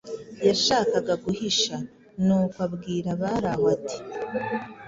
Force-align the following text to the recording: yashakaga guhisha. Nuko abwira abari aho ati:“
yashakaga 0.47 1.13
guhisha. 1.23 1.75
Nuko 2.25 2.57
abwira 2.67 3.07
abari 3.15 3.47
aho 3.53 3.63
ati:“ 3.75 3.97